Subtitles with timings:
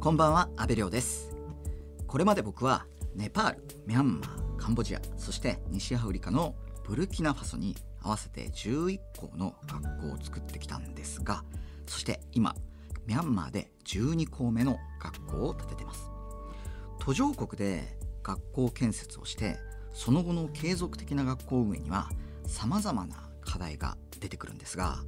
[0.00, 1.36] こんばんは阿部亮です。
[2.06, 6.54] これまで僕はネパールミャンマーカンボジアそして西アフリカの
[6.88, 11.44] ブルキナファソに合わせて11校の学校を作ってきたんですが
[11.86, 12.54] そして今
[13.04, 16.10] ミャンマーで12校目の学校を建ててます。
[16.98, 19.58] 途上国で学校建設をして
[19.92, 22.08] その後の継続的な学校運営には
[22.46, 25.00] さまざまな課題が出てくるんですが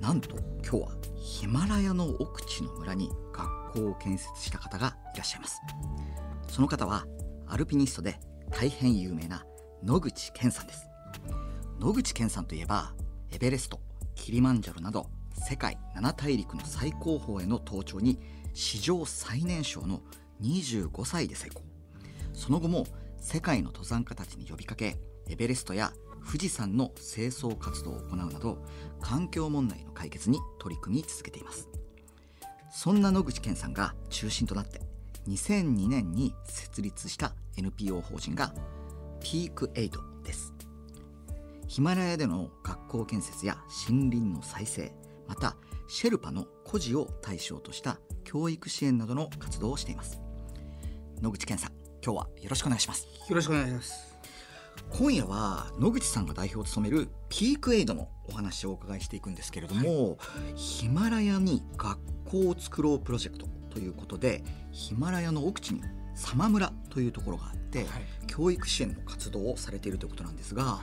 [0.00, 0.36] なんと
[0.68, 5.60] 今日はヒマラヤの奥地の村に学校を建設した方がいらっしゃいます。
[6.48, 7.06] その方は
[7.46, 8.18] アルピニストで
[8.50, 9.44] 大変有名な
[9.82, 10.88] 野口健さんです。
[11.80, 12.92] 野口健さんといえば
[13.30, 13.80] エベレスト
[14.14, 18.18] キリマンジャロなど世界7大陸の最高峰への登頂に
[18.54, 20.00] 史上最年少の
[20.42, 21.62] 25歳で成功。
[22.32, 22.86] その後も
[23.20, 24.96] 世界の登山家たちに呼びかけ
[25.28, 25.92] エベレストや
[26.26, 28.58] 富士山の清掃活動を行うなど
[29.00, 31.68] 環境問題の解決に取り組み続けています。
[32.70, 34.80] そんな野口健さんが中心となって
[35.28, 38.52] 2002年に設立した NPO 法人が
[39.20, 40.54] ピークエイドです。
[41.66, 44.92] ヒマラヤでの学校建設や森林の再生
[45.26, 50.20] またシェルパの孤児を対象とした教育支援などの活動をしています。
[51.20, 51.72] 野口健さん
[52.02, 53.06] 今日はよろしくお願いします。
[53.28, 54.07] よろしくお願いします。
[54.90, 60.14] 今夜は野口さんが代表を務めるピークエイドのお話をお伺いしていくんですけれども、は
[60.54, 65.82] い、ヒマラヤに学校を作ろうプロジェクトということでヒマラヤの奥地に
[66.14, 67.88] サマ村というところがあって、はい、
[68.26, 70.80] 教育支援の活動をされているということなんですが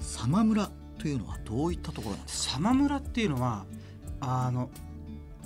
[0.00, 2.54] サマ村というのはどういったところなんですか？
[2.54, 3.66] サマ村っていうのは
[4.20, 4.70] あの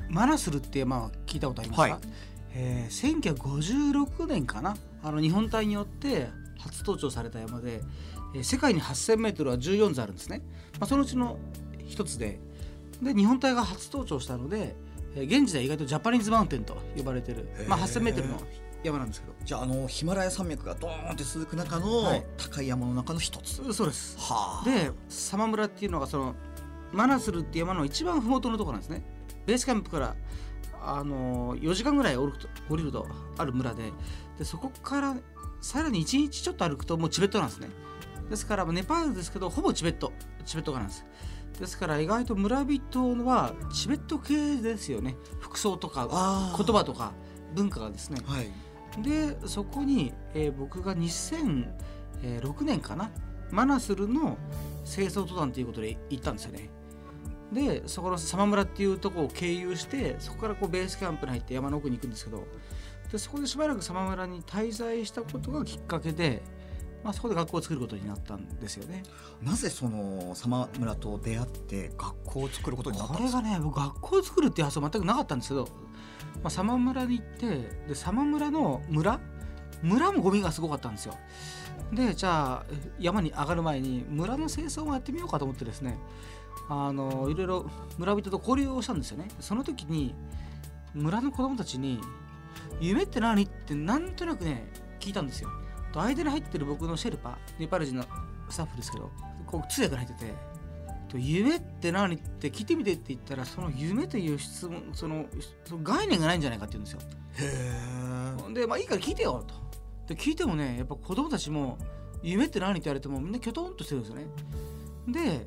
[0.09, 2.01] マナスルって山は聞いたことありますか、はい。
[2.55, 4.77] えー、1956年かな？
[5.03, 6.29] あの日本隊によって
[6.65, 7.81] 初登頂された山で、
[8.35, 10.43] えー、世界に 8,000m は14座あるんですね、
[10.79, 11.39] まあ、そのうちの
[11.87, 12.41] 一つで
[13.03, 14.75] で日本隊が初登頂したので、
[15.17, 18.39] えー、現時代意外とジャパニーズマウンテンと呼ばれてる、まあ、8,000m の
[18.83, 19.33] 山なんですけど。
[19.45, 24.17] じゃああのヒマラヤ山脈がドーンって続く中の高い山の中の一つ、はい、そうです。
[24.19, 26.35] はでサマ村っていうのがその
[26.93, 29.05] マナスルっていう山の一番麓のところなんですね。
[29.47, 30.17] ベースキャンプから
[30.85, 33.07] あの4時間ぐらい降りると降りると
[33.39, 33.93] ある村で
[34.39, 35.17] でそこから
[35.63, 37.71] さらに1日ちょっと歩くともうチベットなんですね。
[38.29, 40.13] ですからネパールですけどほぼチベット。
[40.45, 41.07] チベットなんです。
[41.59, 45.17] ですから意外と村人はチベット系ですよね。
[45.39, 46.09] 服装とか
[46.57, 47.13] 言葉とか
[47.55, 48.51] 文化がですね、はい、
[49.03, 53.11] でそこに、えー、僕が2006年かな。
[53.53, 54.39] マナスルの
[54.85, 56.71] 清掃登山ということで行ったんですよね。
[57.53, 62.47] でそこの様村っていうとこを経由してそこからこうベースキャンプに入って山の奥に行くんですけど
[63.13, 66.43] でそこでしばらく様村に滞在したことがきっかけで、
[67.05, 69.03] まあ、そこで学校を作ることになったんですよね。
[69.43, 73.39] なぜその様村と出会って学校を作ることになったんですか？
[73.41, 75.69] これがね僕学校を作るっていう発想全くなかったんですけど、
[76.37, 77.49] まあ、様村に行って
[77.89, 79.21] で様村の村？
[79.83, 81.19] 村もゴミがすごかったんですよ。
[81.93, 82.67] でじゃあ
[82.99, 85.99] 山に上がる前に村の清掃もやってみようかと思ってですね
[86.71, 89.29] あのいろいろ村人と交流をしたんですよね。
[89.41, 90.15] その時に
[90.95, 92.01] 村の子供たちに
[92.81, 94.71] 「夢って何?」ってなんとなくね
[95.01, 95.51] 聞いたんですよ。
[95.93, 98.05] と間に入ってる僕のシェルパネパール人の
[98.49, 99.11] スタッフですけど
[99.47, 100.35] こう通訳に入ってて
[101.09, 102.17] と夢って何？
[102.17, 105.27] って聞いてみてって言ったらその夢という質問その
[105.65, 107.01] その概念がないんじゃないかって言うんですよ。
[107.35, 108.55] へえ。
[108.55, 109.55] でまあいいから聞いてよと。
[110.07, 111.77] で聞いてもねやっぱ子供たちも
[112.23, 112.71] 夢って何？
[112.71, 114.27] って言われてもみんなきょとんとしてるんですよね。
[115.09, 115.47] で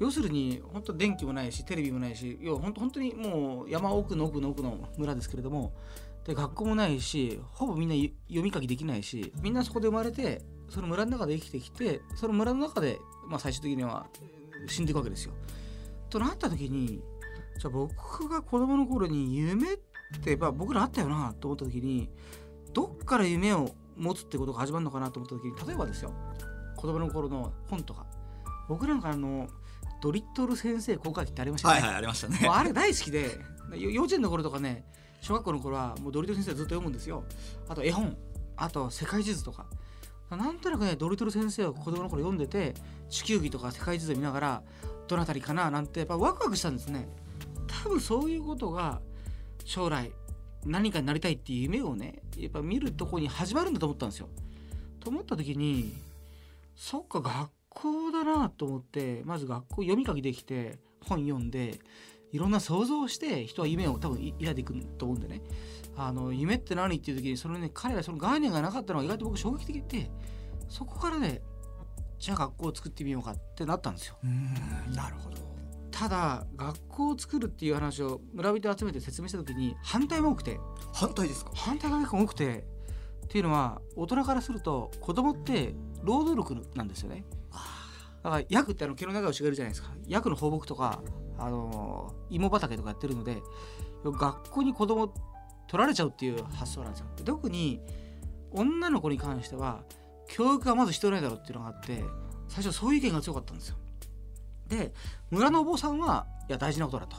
[0.00, 5.72] 要するに本当電気もないしテレビもないし要は本当本当にもう山奥の奥の奥の村ですけれども
[6.26, 7.94] で学校もないしほぼみんな
[8.28, 12.98] 読み書きできないしみんなそこで生まれてその村の中で生きてきてその村の中で、
[13.28, 14.06] まあ、最終的には
[14.66, 15.32] 死んでいくわけですよ。
[16.10, 17.00] となった時に
[17.58, 19.78] じゃあ僕が子供の頃に夢っ
[20.22, 22.10] てまあ僕らあったよなと思った時に
[22.72, 26.12] どっから夢を持つってことが始まるのかなと思った時に例えばですよ
[26.76, 28.06] 子供の頃の本とか
[28.68, 29.48] 僕なんかあの
[30.00, 31.74] ドリットル先生公開機ってありましたね。
[31.74, 32.38] はいはい、ありましたね。
[32.48, 33.30] あれ大好きで、
[33.74, 34.84] 幼稚園の頃とかね、
[35.20, 37.24] 小学校の頃はもうドリトル先生ずっと読むんですよ。
[37.68, 38.16] あと絵本、
[38.56, 39.66] あと世界地図とか。
[40.30, 42.74] なんとなくね、ドリトル先生を子供の頃読んでて、
[43.08, 44.62] 地球儀とか世界地図見ながら、
[45.06, 47.08] どなたりかななんてやっぱワクワクしたんですね。
[47.84, 49.00] 多分そういうことが
[49.64, 50.10] 将来
[50.64, 54.28] 何かになりたいっていう夢をね、やっぱ見るとこに始まるんだと思ったんですよ。
[54.98, 55.94] と思った時に、
[56.74, 61.78] そっか、学校だなと思ってまず学校読み書きできて本読んで
[62.32, 65.42] いろんな想像をして人は夢を多分抱いていくと思うんでね。
[65.96, 70.10] あの夢って何っていう時にそのね彼らその概念がなかったのが意外と僕衝撃的で
[70.68, 71.40] そこからね
[72.18, 74.16] じゃあ学校を作ってみようかってなったんですよ。
[74.22, 75.36] うんなるほど。
[75.90, 80.60] ただ学校を作るっていう話を村人集めて説明した時に反対も多くて。
[80.92, 81.52] 反対ですか？
[81.54, 82.66] 反対が結構多くて。
[83.24, 87.24] っていうのは大人からすると子供って労働力なんですよね。
[88.22, 89.90] だからヤクってあの毛の長い牛がいるじゃないですか。
[90.06, 91.02] ヤクの放牧とか、
[91.38, 93.42] あの芋畑とかやってるので
[94.04, 95.12] 学校に子供
[95.66, 97.06] 取られちゃうっていう発想なんですよ。
[97.24, 97.80] 特に
[98.52, 99.82] 女の子に関しては
[100.28, 102.04] 教育がまず必要ないだろうっていうのがあって
[102.48, 103.76] 最初そういう意見が強かったんですよ。
[104.68, 104.92] で
[105.30, 107.16] 村のお坊さんはいや大事なことだと。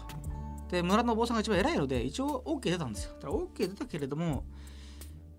[0.70, 3.14] で村のお坊さんが一番偉いので一応 OK 出たんですよ。
[3.16, 4.46] だから OK 出たけれども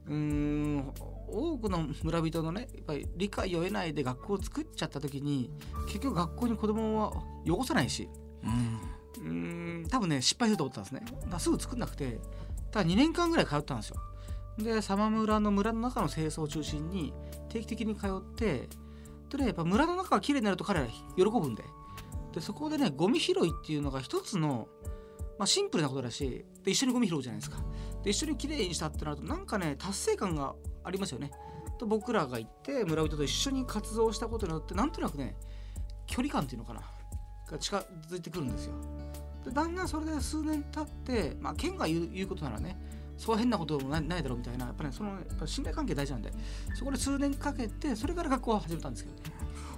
[0.07, 0.93] うーん
[1.27, 5.51] 多くの村人のねやっぱり理解を得ないで学校を作っちゃった時に
[5.87, 7.13] 結局学校に子供は
[7.47, 8.09] 汚さないし
[8.45, 9.87] うん。
[9.89, 11.03] 多分ね失敗すると思ったんですね。
[11.31, 12.21] だすぐ作んなくて
[12.71, 13.97] ただ2年間ぐらい通ったんですよ。
[14.59, 17.13] で様村の村の中の清掃を中心に
[17.49, 18.69] 定期的に通って
[19.31, 21.65] でねやっぱ村の中が綺麗になると彼ら喜ぶんで。
[22.35, 24.69] でそこでねゴミ拾いっていうのが一つの、
[25.39, 27.59] まあ、シンプルなことだしで一緒にゴミ拾うじゃないですか。
[28.03, 31.31] で一緒に綺麗にしたってなるとなんかね達成感がありますよね。
[31.79, 35.37] と僕らが行って村人と一緒に活動したことによってなんとなくね
[36.07, 36.83] 距離感っていうのかな。
[37.51, 38.73] が近づいてくるんですよ。
[39.45, 42.77] でだんだんそれで数年経ってまあ県が言う言うことならね
[43.17, 46.31] そう変なこともないないだろうみたいなやっぱねそのやっぱ信頼関係大事なんで
[46.75, 49.23] そこで数年かけてそれから学校を始めたんですけどね。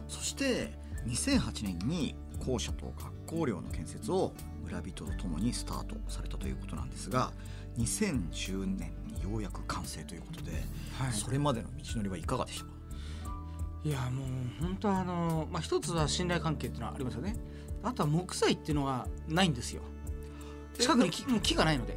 [0.09, 0.73] そして
[1.07, 2.15] 2008年に
[2.45, 2.93] 校舎と
[3.27, 4.33] 学校寮の建設を
[4.65, 7.33] 村人とともにスタートされたということなんですが
[7.79, 10.53] 2010年にようやく完成ということで、
[10.99, 11.13] はい。
[11.13, 12.71] それまでの道のりはいかがでしたか？
[13.83, 14.27] いやもう
[14.61, 17.37] 本当あのまあ一つは信頼関係っていうのはありますよね
[17.83, 19.83] あとは木材っていうのはないんですよ。
[20.79, 21.97] 近くに木もう木がないので。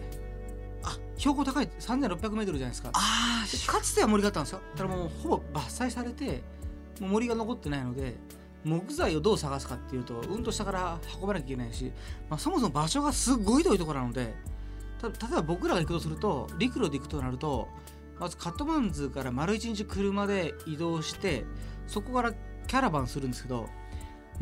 [0.83, 0.97] あ。
[1.17, 2.91] 標高高い3600メートルじゃないですか。
[2.93, 4.61] あでかつては森があったんですよ。
[4.75, 6.43] ただもうほぼ伐採されて
[6.99, 8.15] もう森が残ってないので
[8.63, 11.91] 木材をどう探すかっていうとうんと下から運ばなきゃいけないし、
[12.29, 14.33] まあ、そもそも場所がすごい遠いところなので
[15.01, 17.67] た例えば僕らが行くとすると陸路で行くとなると
[18.19, 21.43] まずカットマンズから丸一日車で移動して
[21.87, 23.67] そこからキャラバンするんですけど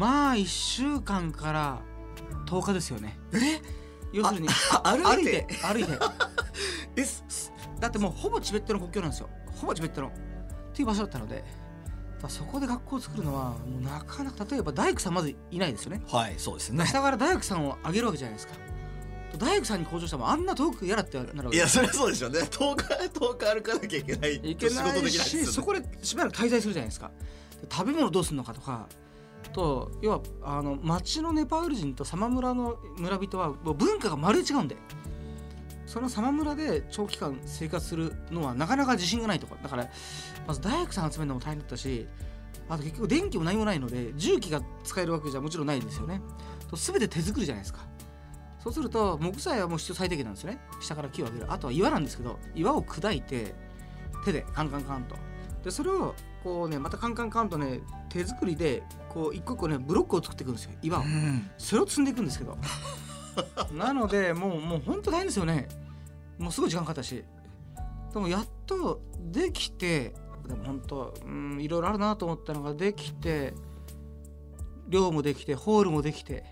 [0.01, 1.81] まあ1週間から
[2.48, 3.19] 10日ですよね。
[3.33, 3.62] え？
[4.12, 4.48] 要するに
[4.83, 5.45] 歩いて？
[5.62, 5.92] 歩いて
[7.80, 9.30] だってもうほぼチベットの国境なんですよ。
[9.51, 10.07] ほぼチベットの。
[10.07, 10.12] っ
[10.74, 11.44] ていう場所だったので。
[12.27, 16.01] そこで学校を作るのはもうなかなか例えば大工さんまずいないですよね。
[16.07, 16.83] はいそうですね。
[16.88, 18.53] 下から大工さんを上げるわけじゃないですか。
[19.38, 22.39] 大工さんに向上したらもうあんな遠くやらってなるわけいやそれはそうでしょうね。
[22.39, 22.83] 10日
[23.19, 27.12] 10日歩かなきゃいけないいけないしそこでしばらく滞在するじゃないですか。
[27.62, 28.88] で食べ物どうするのかとか
[29.49, 34.77] と要はあの町のネパール人とサマ村の村人はもう文化がまるで違うんで
[35.85, 39.55] そのサマ村で長期間生活するのはなかなか自信がないとか。
[39.61, 39.89] だから
[40.47, 42.07] まず大工さん集めるのも大変だったし
[42.69, 46.21] あと結局電気も何もないので重機が使えるわけじゃもちろんないですよね。
[46.69, 47.81] と全て手作りじゃないですか。
[48.63, 50.59] そうすると木材はもう必要最低限なんですよね。
[50.79, 51.51] 下から木を上げる。
[51.51, 53.53] あとは岩なんですけど岩を砕いて
[54.23, 55.15] 手でカンカンカンと。
[55.63, 61.03] でそれをこうねまたカンカンカンとね手作りでこう一個一個ねブロックを作っていくんですよ岩を。
[61.03, 61.49] うん。
[61.57, 62.57] それを積んでいくんですけど。
[63.73, 65.67] なのでもうもう本当大変ですよね。
[66.38, 67.23] もうすごい時間かかったし。
[68.13, 69.01] でもやっと
[69.31, 70.13] できて
[70.47, 73.53] でも本当うんいろいろあるなと思ったのができて
[74.89, 76.43] 寮もできてホールもできて。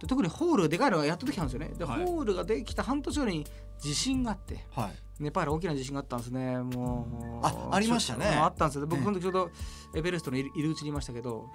[0.00, 1.72] で特にホールでかいのがやっとできたんですよね。
[1.78, 2.04] で、はい。
[2.04, 3.46] ホールができた半年後に
[3.80, 5.22] 地震があってはい。
[5.22, 6.58] ネパール大きな地震があったんですね。
[6.58, 8.26] もうあありましたね。
[8.26, 8.86] あったんですよ。
[8.86, 9.50] 僕ええその時ちょうど
[9.94, 11.50] エベレストの入り口にいましたけど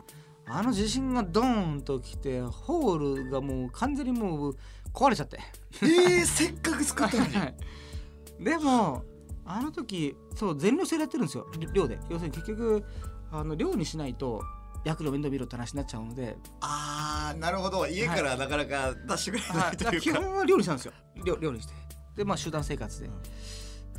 [0.48, 4.56] あの地震がドーンと来てホールがもう完全にもう
[4.94, 5.40] 壊れちゃって。
[5.82, 7.36] えー、せっかく作ったのに。
[7.36, 7.56] はい
[8.40, 9.04] でも
[9.46, 11.48] あの時そう全寮制でやってるんですよ。
[11.74, 12.00] 寮で。
[12.10, 12.86] 要するに結局
[13.32, 14.42] あの寮にしないと
[14.86, 17.86] 役の面倒見ろって話になっちゃうので、あーなるほど。
[17.88, 20.94] 家からなかなか出してくれは、ないいだからとい基本は寮にしたんですよ。
[21.26, 21.74] 寮寮にして
[22.20, 23.10] でまあ集団生活で、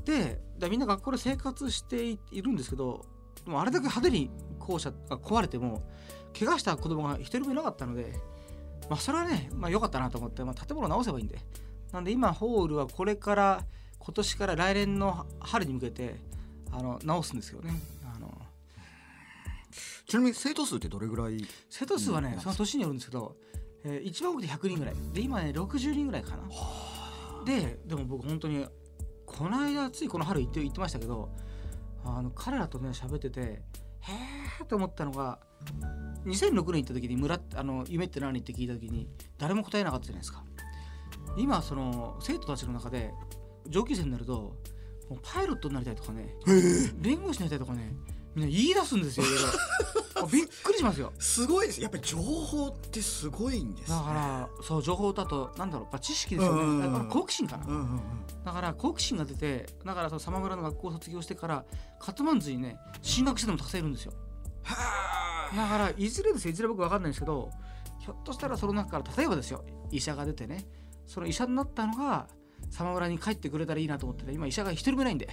[0.04, 3.06] でだみんな学校で生活していいるんですけど
[3.46, 5.82] でもあれだけ派手に校舎が壊れても
[6.38, 8.12] 怪我した子供が一人もいなかったので
[8.90, 11.38] まあそれはねまあ良かったなと思って、まあ、建物直せばいいんで。
[11.92, 13.64] なんで今ホールはこれから
[13.98, 16.16] 今年から来年の春に向けて
[16.70, 17.72] あの直すんですけどね。
[18.04, 18.30] あの
[20.06, 21.42] ちなみに生徒数ってどれぐらい？
[21.70, 23.34] 生徒数はね、うんその年によるんですけど、
[23.84, 24.94] えー一番多くて100人ぐらい。
[25.14, 26.42] で今ね60人ぐらいかな
[27.44, 28.66] ででも僕本当に
[29.26, 31.30] この間ついこの春行って言ってましたけど
[32.04, 33.62] あの彼らとね喋っててへ
[34.62, 35.38] えと思ったのが
[36.24, 38.38] 2006年行った時に村あの夢って何？
[38.38, 40.44] って聞いた時に誰も答えなかったじゃないですか。
[41.36, 43.12] 今その生徒たちの中で
[43.68, 44.32] 上級生になると
[45.08, 46.34] もうパイロットになりたいとかね
[46.96, 47.92] 弁護士になりたいとかね
[48.34, 50.26] みんな言い出すんですよ いろいろ。
[50.26, 51.12] びっくりしますよ。
[51.18, 51.80] すごいです。
[51.80, 56.92] やっぱり情報ってすごいんです、ね、だからそう情報だとなんだろうやっぱ知識ですよね、うんうんうん。
[56.92, 58.00] だから好奇心かな、うんうんうん。
[58.44, 61.64] だから好奇心が出てだからその様村の学校を卒業してから
[61.98, 64.12] カトマンズにね進学してるのもたくさんいるんですよ。
[64.62, 66.50] はだからいずれですよ。
[66.50, 67.50] いずれ僕分かんないんですけど
[67.98, 69.64] ひょっとしたらその中から例えばですよ。
[69.90, 70.68] 医者が出てね。
[71.06, 72.28] その医者になったのが
[72.70, 75.28] 様村に帰ってくれたらいいなと思ってね今医者が一人もいないんで。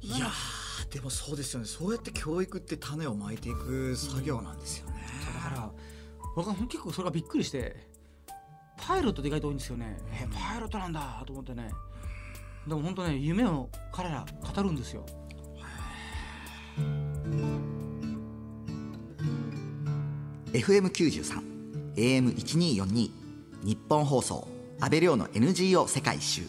[0.00, 1.66] いやーでもそうですよね。
[1.66, 5.70] そうやって教育って種をまいていく作業なんですよね、そうだから
[6.34, 7.76] 僕は結構それがびっくりして
[8.76, 9.96] パイロットで意外と多いんですよね。
[10.12, 11.70] えパイロットなんだと思ってね。
[12.66, 15.04] でも本当ね夢を彼ら語るんですよ。
[20.52, 21.42] FM93
[21.96, 23.10] AM1242
[23.62, 24.48] 日本放送
[24.80, 26.42] 安倍亮の NGO 世界一周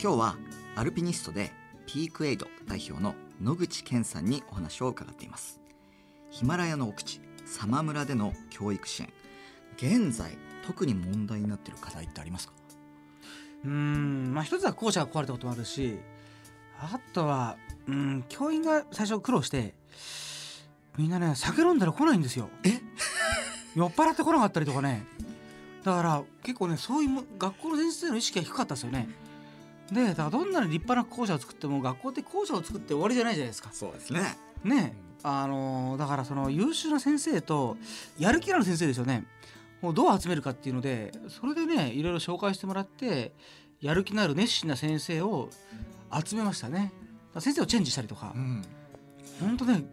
[0.00, 0.36] 今日は
[0.76, 1.52] アルピニストで
[1.86, 5.60] ピークエイド代表の野口健さんにお話を伺っています。
[6.30, 9.12] ヒマラヤの奥地サマ村での教育支援。
[9.76, 10.36] 現在
[10.66, 12.54] 特に問題になっている課題ってありますか？
[13.64, 15.98] うーんまあ一つは校舎が壊れたこともあるし
[16.80, 17.56] あとは
[17.88, 19.74] うん教員が最初苦労して
[20.96, 22.50] みんなね酒飲んだら来ないんですよ。
[22.64, 22.80] え？
[23.74, 25.06] 酔っ払ってこなかったりとかね。
[25.84, 29.08] だから結構ねそういうも学校の先生の意識が低かったですよね
[29.92, 33.70] でだからどんなに立派な校舎を作っても学校って校舎を作って終わりじゃないじゃないですか。
[33.72, 34.36] そうですね。
[34.64, 34.94] ね。
[35.22, 37.76] あのーだからその優秀な先生と
[38.18, 39.24] やる気のある先生ですよね。
[39.80, 43.32] もうどう集めるかっていうのでそれでねいろいろ紹介してもらって
[43.80, 45.50] やる気のある熱心な先生を
[46.24, 46.92] 集めましたね。
[47.38, 48.32] 先生をチェンジしたりとか。
[48.34, 48.62] うん。
[49.40, 49.84] ほんとね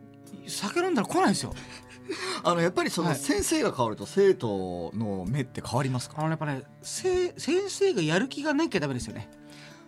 [0.47, 1.53] 酒飲んだら来ないんですよ。
[2.43, 3.17] あのやっぱりそのはい。
[3.17, 9.29] 先生が変わると生徒の目って変わりますか、あのやっぱねせ先生がやる気がなきゃダメですよね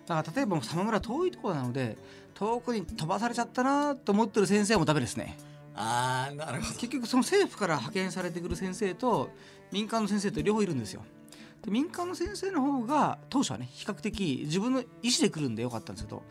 [0.07, 1.97] だから例えば様村遠いところなので
[2.33, 5.37] 遠くに飛ばされちゃったなと思ってる先生もダメですね。
[5.75, 9.29] ああなるほ結局その政府から派遣されてくる先生と
[9.71, 11.03] 民間の先生と両方いるんですよ。
[11.63, 16.23] で民間の先生の方が当初はね比較的自分の意思で来るんでよかったんですけど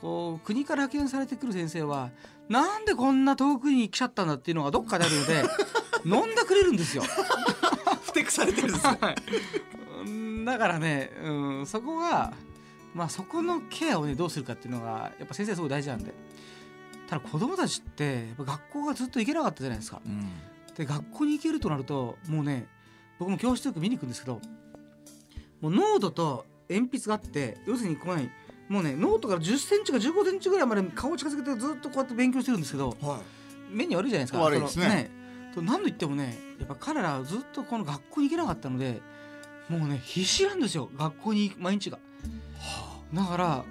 [0.00, 2.10] こう国から派遣されてくる先生は
[2.48, 5.44] なんでこんな遠くに来ちゃったんだっていうのがどっかであるので
[6.04, 7.02] 飲んだくれるんですよ。
[8.02, 8.96] ふてくされてるんですよ。
[10.04, 12.32] うんだからね、うん、そこが
[12.98, 16.12] まあそこのケアをねどうするかっていうのがやっぱ先生すごい大事なんで。
[17.08, 20.02] ただ子供たちってやっぱ学校がずっと行けなかったじゃないですか。
[20.04, 20.28] うん。
[20.76, 22.66] で学校に行けるとなるともうね
[23.18, 24.40] 僕も教室よく見に行くんですけど
[25.60, 28.30] もうノートと鉛筆があって要するにこうね
[28.68, 33.20] もうねノートから1 0センチか1 5センチぐらいまで顔を近づけてずっとこうやって勉強してるんですけどは
[33.70, 34.40] 目に悪いじゃないですか。
[34.40, 35.10] 悪いですね。
[35.54, 39.00] そのと何度言ってもねやっぱ彼らはずっとこの学校に行けなかったので
[39.68, 40.90] もうね必死なんですよ。
[40.96, 41.98] 学校に毎日が
[43.12, 43.64] だから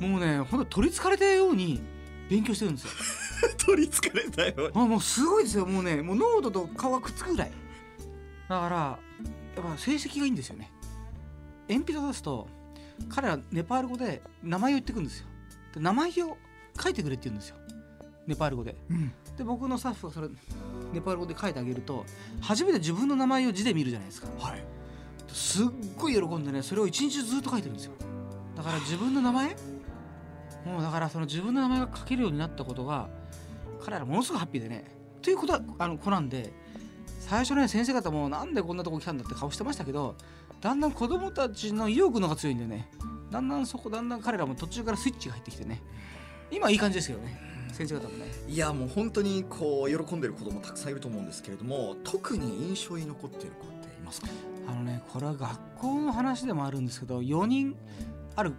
[0.00, 1.80] もうねほんと取りつかれたように
[2.28, 2.90] 勉強してるんですよ。
[3.52, 5.66] い 取りつかれたよあもうすごいですよ。
[5.66, 7.52] もうねもうノートと顔がくっつくぐらい。
[8.48, 8.98] だからや
[9.60, 10.70] っぱ成績がいいんですよね。
[11.68, 12.48] 鉛筆を出すと
[13.08, 15.26] 彼らネパール語で名前を言ってくんですよ。
[15.74, 16.36] で名前を
[16.80, 17.56] 書いてくれって言うんですよ。
[18.26, 18.76] ネパール語で。
[18.90, 19.12] うん。
[19.36, 20.28] で僕のスタッフがそれ
[20.92, 22.06] ネパール語で書いてあげると
[22.40, 24.28] 初めて自分の名前を字で見るじゃないですか。
[24.38, 24.64] はい。
[25.28, 25.66] すっ
[25.98, 27.92] ごい喜んでねそれを一日ずっと書いてるんですよ
[28.56, 29.56] だから自分の名前？
[30.64, 33.08] もうだからその自分の名前が書けるようになったことが
[33.84, 34.84] 彼らものすごくハッピーでね。
[35.20, 36.52] ということはあの子なんで
[37.20, 40.16] 最初ね先生方もなんでこんなとこ来たんだって顔してましたけど
[40.60, 42.88] だんだん子供たちの意欲の方が強いんでね。
[43.30, 45.82] だんだんそこだんだん彼らも途中からスイッチが入ってきてね。
[46.50, 47.40] 今いい感じですよね
[47.72, 48.26] 先生方もね。
[48.46, 54.28] いやもう本当にこう喜んでる子供たくさんいると思うんですけれども特に印象に残っている子っていますか？
[54.68, 57.74] あのねこれは学校の話でもあるんですけど4人
[58.36, 58.54] ある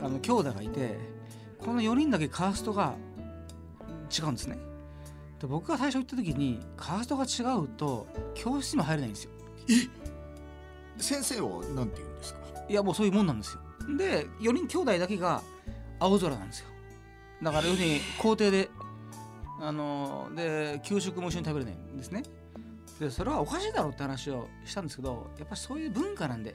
[0.00, 0.98] あの兄弟がいて
[1.58, 2.94] この4人だけカーストが
[4.16, 4.58] 違うんですね。
[5.40, 9.30] で僕が最初行った時にカーストが違うと教室にも入れないんですよ。
[10.98, 12.40] 先生は何て言うんですか？
[12.68, 13.96] いやもうそういうもんなんですよ。
[13.96, 15.42] で4人兄弟だけが
[15.98, 16.68] 青空なんですよ。
[17.42, 18.70] だから要するに校庭で
[19.60, 22.22] あので給食も一緒に食べれないんですね。
[23.00, 26.54] でそれはおかしいだろうって話をしたんですけどやっぱりそういう文化なんで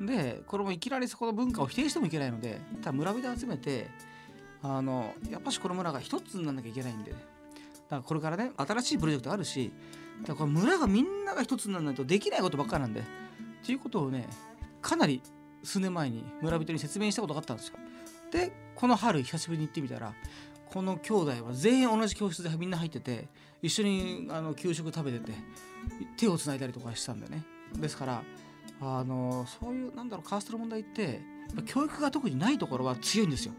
[0.00, 3.88] でこれもいきなりそこの文化を否定してもいけないのでただ村人を集めて
[4.62, 7.26] あのやっぱしこの村が一つにならなきゃいけないんでだか
[7.90, 9.72] らこれからね新しいプロジェクトあるし
[10.22, 13.02] だからこれ村がみんなが一つにならないとできないことばっかなんでっ
[13.64, 14.26] ていうことをね
[14.80, 15.22] かなり
[15.62, 17.74] 数年前に村人に説明したことがあったんですよ。
[18.30, 20.14] でこの春久しぶりに行ってみたら
[20.66, 23.28] この兄弟は全員同じ教室でみんな入ってて
[23.60, 25.32] 一緒にあの給食食べてて
[26.16, 27.44] 手をつないだりとかしたんだよね。
[27.74, 28.22] ですから
[28.80, 31.20] あのそういうなんだろうカーストの問題って
[31.66, 33.52] 教育が特にないところは強いんですよ。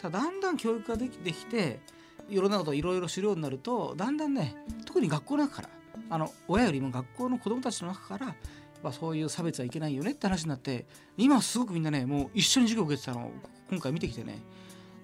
[0.00, 1.80] ただだんだん教育ができてきて
[2.28, 5.68] いろんなことをいろいろ知るようになるとだんだんね特に学校の中から
[6.08, 8.36] あの親よりも学校の子どもたちの中からやっ
[8.82, 13.32] ぱそういう差別はいけないよねって話になって今すごくみんなねもう一緒に授業を受けてたのを
[13.70, 14.38] 今回見てきてね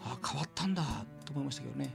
[0.00, 0.82] あ変わったんだ
[1.24, 1.94] と思いましたけどね。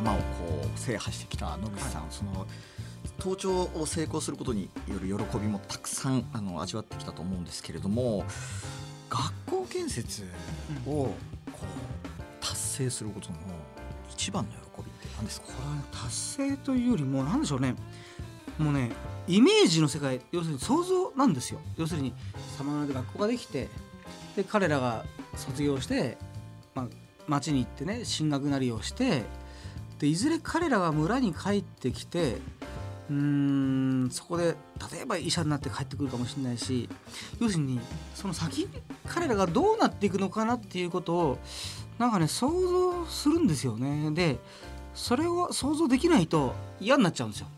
[0.00, 0.22] 山をこ
[0.74, 2.46] う制覇してきた野口さん、その
[3.18, 8.24] 登頂を成功することによる喜びもたくさんあの味わってきたと思うんですけれども
[9.10, 10.24] 学校建設
[10.86, 11.14] をこう
[12.40, 13.36] 達成することの
[14.10, 15.48] 一番の喜びって何ですか？
[15.48, 17.74] これは達成というよりも何でしょうね。
[18.58, 18.92] もうね
[19.28, 21.60] イメージの世界要するに想像なんですよ。
[21.76, 22.14] 要するに
[22.56, 23.68] サマーで学校ができて
[24.34, 25.04] で彼らが
[25.36, 26.16] 卒業して、
[26.74, 26.86] まあ、
[27.26, 29.24] 町に行ってね進学なりをして
[30.00, 32.38] でいずれ彼らが村に帰ってきて
[33.10, 34.56] うーんそこで
[34.92, 36.88] 例えば医者になって帰ってくるかもしれないし
[37.38, 37.78] 要するに
[38.14, 38.66] その先
[39.06, 41.38] 彼らがどうなっていくのかなっていうことを
[41.98, 44.38] なんかね想像するんですよねで
[44.94, 47.48] それを想像できないと嫌になっちゃうんですよ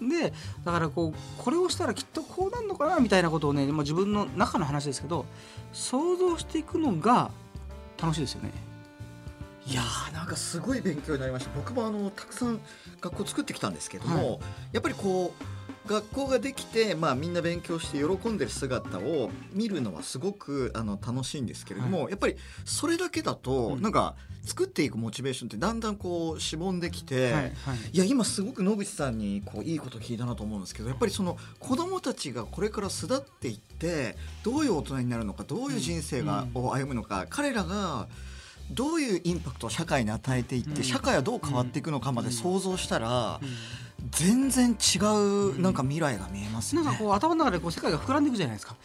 [0.00, 0.32] で
[0.64, 5.26] だからこうこれをしたらきっとこうなるのかなみたいなことをね、まあ、自分の中の話ですけど
[5.72, 7.30] 想像していくのが
[8.00, 8.50] 楽しいですよね。
[10.36, 11.50] かすごい勉強になりました。
[11.56, 12.60] 僕もあのたくさん
[13.00, 14.38] 学校作ってきたんですけども、は
[14.72, 23.82] やっぱりこう学校ができて、まあ、みんな勉強して喜んでる姿を見るのはすごくあの楽しいんですけれども、やっぱりそれだけだと、うん。
[23.82, 24.14] なんか
[24.44, 27.52] 作っていくモチベーションってだんだんこうしぼんできて、はいはい。
[27.92, 36.62] いや今すごく野口さんにこういいこと聞いたなと思うんですけどやっぱりその子どもたちがこれから巣立っていってどういう大人になるのかどういう人生が、うん。
[36.66, 38.08] を歩むのか彼らが
[38.70, 43.48] どういうインパクトを社会に与えていって、うん社会はどう変わっていくのかまで想像したら、うん
[44.10, 46.86] 全然違うなんか未来が見えますよね。
[46.86, 48.76] なんかこう頭の中でこう世界が膨らんでいくじゃないですか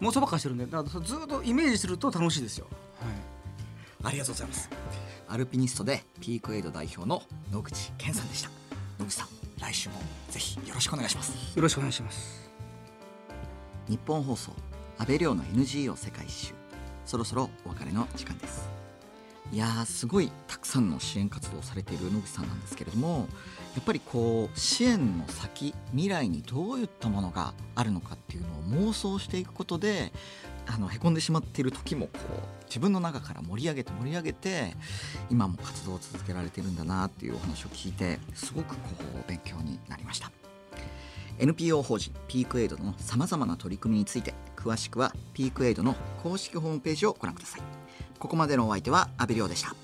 [0.00, 2.66] 妄想ばっかりしてるんでだからずっとイメージすると楽しいですよ。
[4.02, 4.70] ありがとうございます。
[5.28, 8.50] アルピニストでピークエイド代表の野口健さんでした。
[8.98, 9.28] 野口さん、
[9.60, 9.96] 来週も
[10.30, 11.32] ぜひよろしくお願いします。
[11.54, 12.50] よろしくお願いします。
[13.88, 14.52] 日本放送
[14.98, 16.59] 安倍亮の NGO 世界一周
[17.10, 18.68] そろそろお別れの時間です。
[19.52, 23.26] いやーすごいたくさんの支援活動をされている野口さんなんですけれども
[23.74, 28.42] やっぱりこう支援の先未来にどういったものがあるのかっていう
[28.72, 30.12] のを妄想していくことで
[30.68, 34.76] あのへこんでしまっている時もこう自分の中から盛り上げて盛り上げて
[35.30, 40.30] 今も活動を続けられてるんだなっていうお話を聞いてすごくこう勉強になりました。
[41.40, 47.62] NPO 法人ピークエイドのさまざまな取り組みについて詳しくはピークエイドの公式ホームページをご覧ください。
[48.18, 49.74] ここまでのお相手は阿部亮でした。